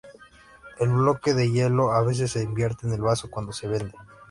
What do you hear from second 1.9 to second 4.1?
a veces se invierte en el vaso cuando se vende.